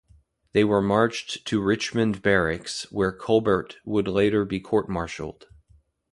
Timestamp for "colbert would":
3.11-4.07